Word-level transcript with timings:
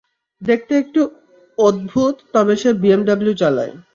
দেখতে 0.41 0.73
একটু 0.77 1.01
অদ্ভুত, 1.57 2.15
তবে 2.33 2.53
সে 2.55 2.69
বিএমডাব্লু 2.81 3.31
চালায়। 3.41 3.73